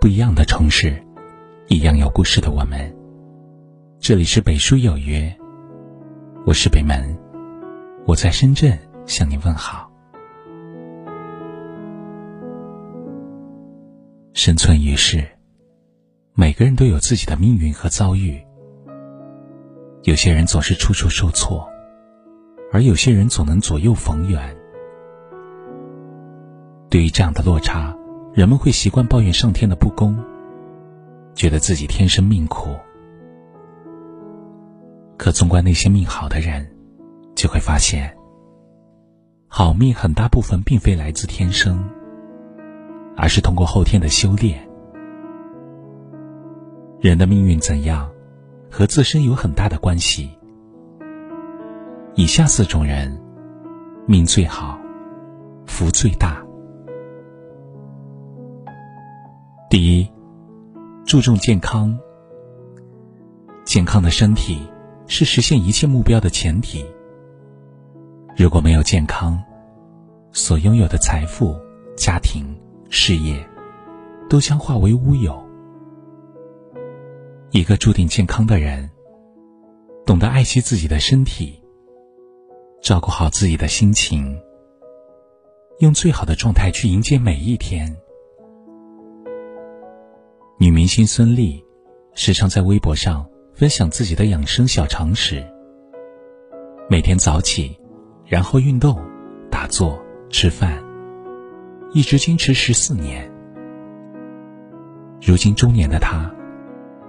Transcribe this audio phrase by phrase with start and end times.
[0.00, 1.00] 不一样的城市，
[1.68, 2.92] 一样有故事的我们。
[4.00, 5.32] 这里是北书有约，
[6.46, 7.18] 我是北门，
[8.06, 9.90] 我在深圳向你问好。
[14.34, 15.24] 生存于世，
[16.34, 18.40] 每个人都有自己的命运和遭遇。
[20.04, 21.68] 有些人总是处处受挫，
[22.72, 24.61] 而有些人总能左右逢源。
[26.92, 27.96] 对于这样的落差，
[28.34, 30.14] 人们会习惯抱怨上天的不公，
[31.34, 32.68] 觉得自己天生命苦。
[35.16, 36.70] 可纵观那些命好的人，
[37.34, 38.14] 就会发现，
[39.48, 41.82] 好命很大部分并非来自天生，
[43.16, 44.62] 而是通过后天的修炼。
[47.00, 48.06] 人的命运怎样？
[48.70, 50.30] 和自身有很大的关系。
[52.16, 53.18] 以下四种人，
[54.04, 54.78] 命最好，
[55.64, 56.44] 福最大。
[59.72, 60.06] 第一，
[61.06, 61.98] 注重健康。
[63.64, 64.60] 健康的身体
[65.06, 66.84] 是实现一切目标的前提。
[68.36, 69.42] 如果没有健康，
[70.30, 71.58] 所拥有的财富、
[71.96, 72.54] 家庭、
[72.90, 73.42] 事业，
[74.28, 75.42] 都将化为乌有。
[77.50, 78.90] 一个注定健康的人，
[80.04, 81.58] 懂得爱惜自己的身体，
[82.82, 84.38] 照顾好自己的心情，
[85.78, 87.96] 用最好的状态去迎接每一天。
[90.62, 91.60] 女明星孙俪
[92.14, 95.44] 时常在微博上分享自己的养生小常识：
[96.88, 97.76] 每天早起，
[98.24, 98.96] 然后运动、
[99.50, 100.80] 打坐、吃饭，
[101.92, 103.28] 一直坚持十四年。
[105.20, 106.32] 如今中年的她。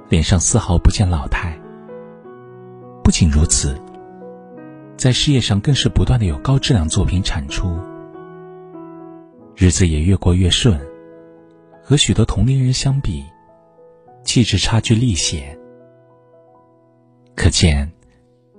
[0.09, 1.55] 脸上丝毫不见老态。
[3.03, 3.79] 不仅如此，
[4.97, 7.77] 在事业上更是不断的有高质量作品产出，
[9.55, 10.75] 日子也越过越顺。
[11.83, 13.23] 和许多同龄人相比，
[14.23, 15.57] 气质差距立显。
[17.35, 17.91] 可见，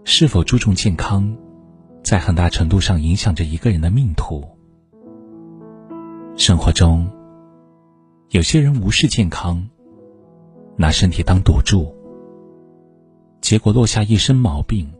[0.04, 1.36] 是否注重健康，
[2.02, 4.44] 在很大程度上影响着一个人的命途。
[6.36, 7.08] 生活中，
[8.30, 9.68] 有些人无视健康。
[10.76, 11.94] 拿身体当赌注，
[13.40, 14.92] 结果落下一身毛病，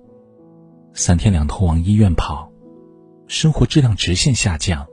[0.93, 2.49] 三天两头往医院跑，
[3.27, 4.87] 生活质量直线下降。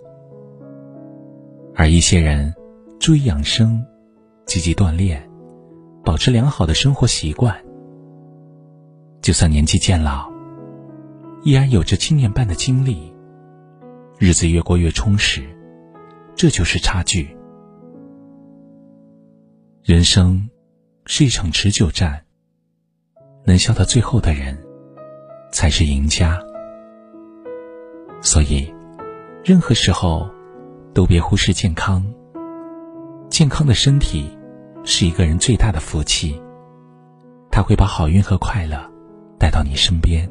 [1.75, 2.51] 而一些人
[2.99, 3.85] 注意养生，
[4.47, 5.29] 积极锻炼，
[6.03, 7.55] 保持良好的生活习惯，
[9.21, 10.29] 就算年纪渐老，
[11.43, 13.13] 依然有着青年般的精力，
[14.17, 15.43] 日子越过越充实。
[16.35, 17.35] 这就是差距。
[19.83, 20.47] 人生。
[21.07, 22.23] 是一场持久战，
[23.43, 24.55] 能笑到最后的人，
[25.51, 26.39] 才是赢家。
[28.21, 28.71] 所以，
[29.43, 30.29] 任何时候，
[30.93, 32.05] 都别忽视健康。
[33.31, 34.29] 健康的身体，
[34.83, 36.41] 是一个人最大的福气，
[37.51, 38.77] 它会把好运和快乐
[39.39, 40.29] 带到你身边，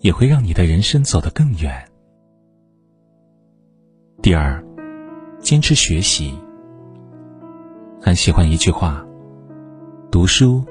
[0.00, 1.72] 也会让你的人生走得更远。
[4.22, 4.62] 第二，
[5.40, 6.34] 坚持学习。
[8.00, 9.04] 很喜欢一句话。
[10.10, 10.64] 读书，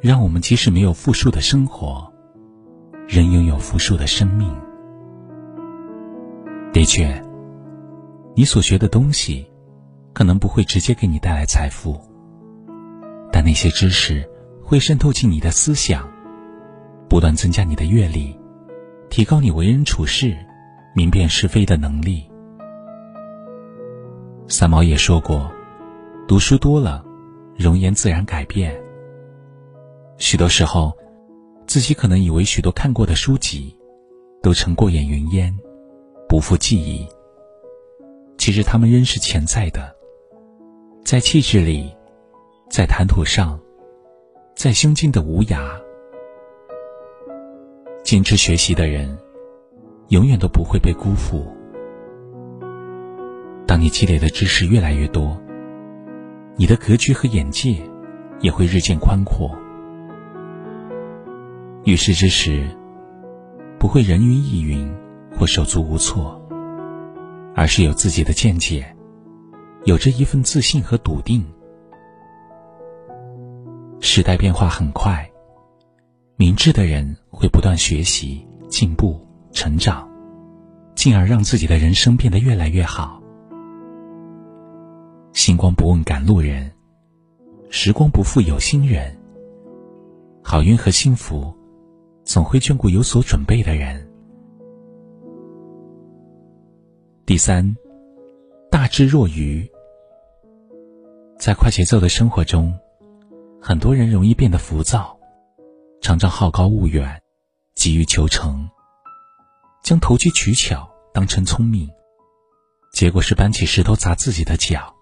[0.00, 2.12] 让我们即使没有富庶的生活，
[3.06, 4.52] 仍拥有富庶的生命。
[6.72, 7.22] 的确，
[8.34, 9.46] 你所学的东西，
[10.16, 12.00] 可能不会直接给你带来财富，
[13.30, 14.26] 但那些知识
[14.62, 16.10] 会渗透进你的思想，
[17.06, 18.34] 不断增加你的阅历，
[19.10, 20.34] 提高你为人处事、
[20.94, 22.26] 明辨是非的能力。
[24.48, 25.52] 三毛也说过
[26.26, 27.04] ：“读书多了。”
[27.54, 28.74] 容颜自然改变。
[30.16, 30.96] 许多时候，
[31.66, 33.76] 自己可能以为许多看过的书籍，
[34.42, 35.54] 都成过眼云烟，
[36.26, 37.06] 不复记忆。
[38.38, 39.95] 其实他们仍是潜在的，
[41.06, 41.94] 在气质里，
[42.68, 43.56] 在谈吐上，
[44.56, 45.80] 在胸襟的无涯。
[48.02, 49.16] 坚持学习的人，
[50.08, 51.46] 永远都不会被辜负。
[53.68, 55.40] 当你积累的知识越来越多。
[56.56, 57.80] 你的格局和眼界
[58.40, 59.56] 也会日渐宽阔。
[61.84, 62.66] 遇事之时，
[63.78, 64.92] 不会人云亦云
[65.38, 66.42] 或手足无措，
[67.54, 68.95] 而是有自己的见解，
[69.86, 71.46] 有着一份自信和笃定。
[74.00, 75.30] 时代变化很快，
[76.34, 80.08] 明智的人会不断学习、进步、成长，
[80.96, 83.22] 进而让自己的人生变得越来越好。
[85.32, 86.68] 星光不问赶路人，
[87.70, 89.16] 时光不负有心人。
[90.42, 91.54] 好运和幸福，
[92.24, 94.04] 总会眷顾有所准备的人。
[97.24, 97.76] 第三，
[98.68, 99.64] 大智若愚。
[101.38, 102.76] 在快节奏的生活中，
[103.60, 105.16] 很多人容易变得浮躁，
[106.00, 107.22] 常常好高骛远，
[107.74, 108.68] 急于求成，
[109.82, 111.88] 将投机取巧当成聪明，
[112.92, 114.94] 结果是搬起石头砸自己的脚。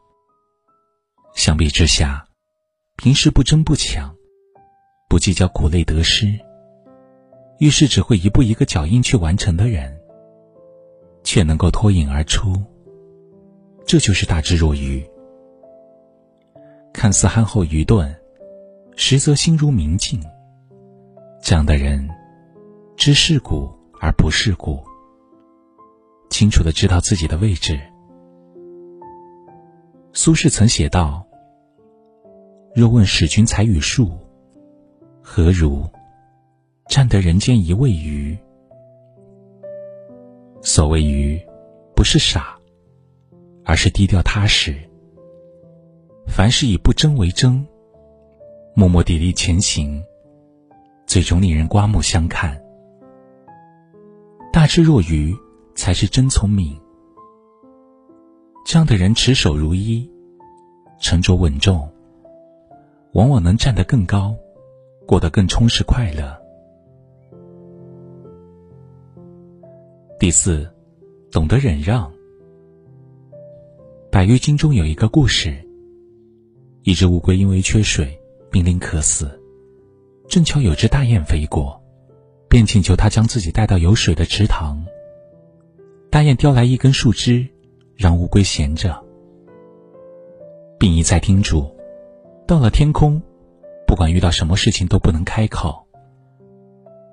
[1.34, 2.26] 相比之下，
[2.96, 4.14] 平时不争不抢，
[5.08, 6.38] 不计较苦累得失，
[7.58, 10.00] 遇事只会一步一个脚印去完成的人。
[11.26, 12.62] 却能够脱颖而出，
[13.86, 15.02] 这就是大智若愚。
[16.94, 18.14] 看似憨厚愚钝，
[18.96, 20.18] 实则心如明镜。
[21.42, 22.08] 这样的人，
[22.96, 23.68] 知世故
[24.00, 24.78] 而不世故，
[26.30, 27.78] 清楚的知道自己的位置。
[30.12, 31.26] 苏轼曾写道
[32.76, 34.16] ：“若问使君才与术，
[35.20, 35.84] 何如？
[36.88, 38.38] 占得人间一味鱼。”
[40.62, 41.44] 所谓愚，
[41.96, 42.56] 不是傻，
[43.64, 44.74] 而是低调踏实。
[46.36, 47.64] 凡事以不争为争，
[48.74, 50.02] 默默砥砺前行，
[51.06, 52.60] 最终令人刮目相看。
[54.52, 55.32] 大智若愚，
[55.76, 56.76] 才是真聪明。
[58.66, 60.10] 这样的人持守如一，
[61.00, 61.88] 沉着稳重，
[63.12, 64.34] 往往能站得更高，
[65.06, 66.36] 过得更充实快乐。
[70.18, 70.68] 第四，
[71.30, 72.10] 懂得忍让。
[74.10, 75.56] 《百喻经》中有一个故事：
[76.84, 78.20] 一只乌龟因为缺水，
[78.50, 79.40] 濒临渴死，
[80.28, 81.82] 正巧有只大雁飞过，
[82.46, 84.84] 便请求他将自己带到有水的池塘。
[86.10, 87.48] 大雁叼来一根树枝，
[87.96, 89.02] 让乌龟衔着，
[90.78, 91.74] 并一再叮嘱：
[92.46, 93.18] 到了天空，
[93.86, 95.86] 不管遇到什么事情都不能开口。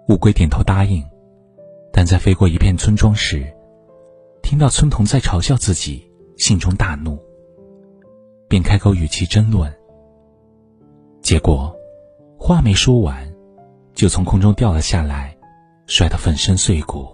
[0.10, 1.02] 乌龟点头答应。
[1.94, 3.46] 但在飞过一片村庄时，
[4.44, 7.18] 听到村童在嘲笑自己，心中大怒，
[8.52, 9.74] 便开口与其争论。
[11.22, 11.74] 结果，
[12.38, 13.34] 话没说完，
[13.94, 15.34] 就从空中掉了下来，
[15.88, 17.08] 摔得粉身碎骨。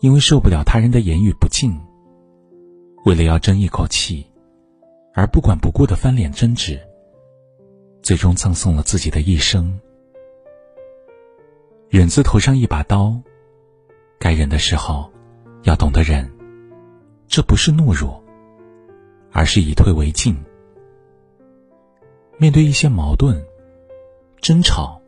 [0.00, 1.80] 因为受不了他人的言语不敬，
[3.04, 4.26] 为了要争一口气，
[5.14, 6.80] 而不管不顾的翻脸争执，
[8.02, 9.78] 最终葬送了自己的一生。
[11.88, 13.16] 忍字头上一把刀，
[14.18, 15.08] 该忍的时候，
[15.62, 16.28] 要懂得忍。
[17.28, 18.20] 这不是懦弱，
[19.34, 20.34] 而是以退为进。
[22.38, 23.44] 面对一些矛盾、
[24.40, 25.00] 争吵，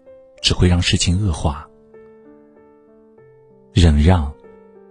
[0.43, 1.67] 只会让事情恶化。
[3.73, 4.35] 忍让，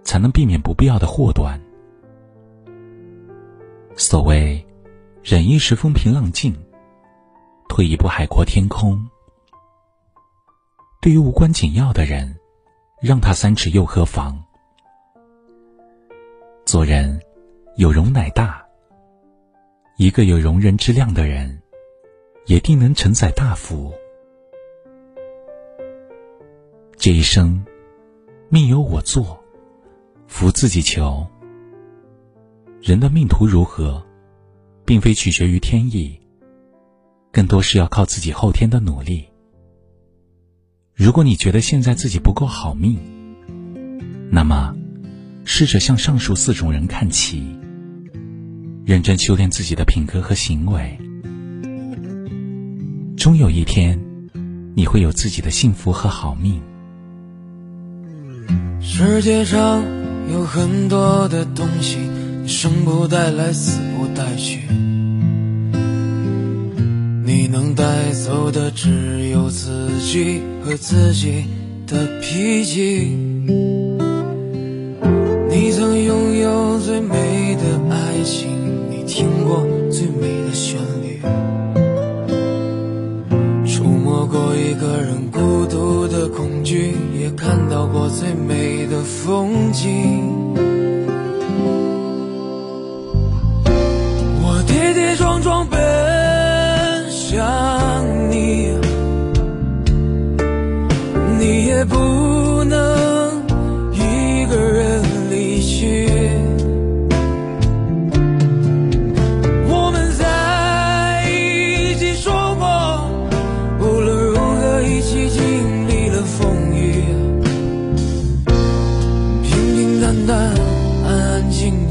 [0.02, 1.60] 才能避免不必要的祸端。
[3.94, 4.64] 所谓
[5.22, 6.54] “忍一时风平浪静，
[7.68, 8.98] 退一步海阔天空”。
[11.02, 12.34] 对于无关紧要的人，
[13.02, 14.42] 让他三尺又何妨？
[16.64, 17.20] 做人
[17.76, 18.65] 有容乃大。
[19.98, 21.62] 一个有容人之量的人，
[22.44, 23.94] 也定能承载大福。
[26.98, 27.64] 这一生，
[28.50, 29.42] 命由我做，
[30.26, 31.26] 福自己求。
[32.82, 34.04] 人的命途如何，
[34.84, 36.20] 并非取决于天意，
[37.32, 39.26] 更多是要靠自己后天的努力。
[40.92, 42.98] 如果你觉得现在自己不够好命，
[44.30, 44.76] 那么，
[45.46, 47.58] 试着向上述四种人看齐，
[48.86, 50.96] 认真修炼自己的品格和行为，
[53.16, 54.00] 终有一天，
[54.76, 56.62] 你会有自己的幸福和好命。
[58.80, 59.82] 世界上
[60.32, 61.98] 有很多的东西，
[62.46, 64.60] 生不带来，死不带去。
[67.24, 71.44] 你能带走的只有自己和自己
[71.88, 73.75] 的脾气。
[78.26, 78.50] 情，
[78.90, 81.22] 你听过最美的旋律，
[83.64, 90.34] 触摸过一个人孤独的恐惧，也看到过最美的风景。
[94.42, 95.64] 我跌跌撞撞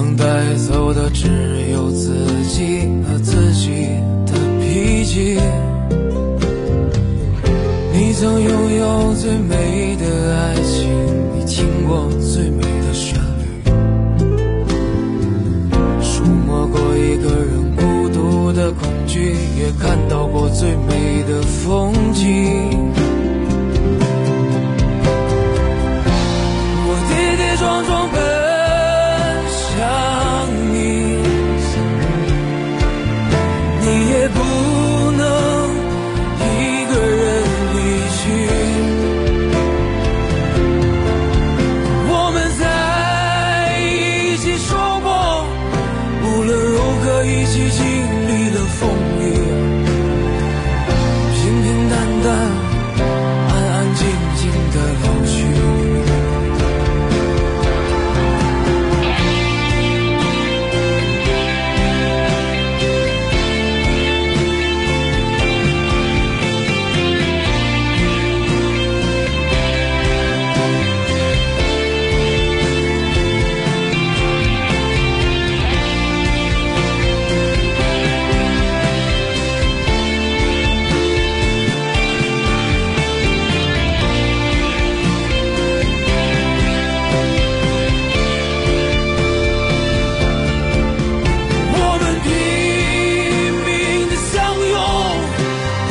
[0.00, 1.28] 能带走的只
[1.72, 2.14] 有自
[2.48, 3.68] 己和自己
[4.24, 5.38] 的脾气。
[7.92, 10.88] 你曾拥有最美的爱情，
[11.36, 13.70] 你听过最美的旋律，
[16.02, 22.89] 触摸过一个人孤独的恐惧，也看到过最美的风景。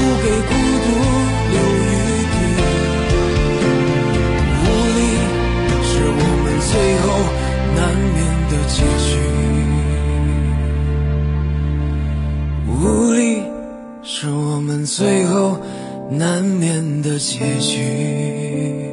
[0.09, 0.51] 不给孤
[0.85, 0.87] 独
[1.53, 1.87] 留余
[2.33, 2.35] 地。
[4.63, 4.65] 无
[4.97, 4.99] 力
[5.83, 7.05] 是我们最后
[7.75, 7.79] 难
[8.15, 8.17] 免
[8.49, 9.07] 的结局。
[12.67, 12.73] 无
[13.13, 13.19] 力
[14.01, 15.59] 是我们最后
[16.09, 18.88] 难免的结局。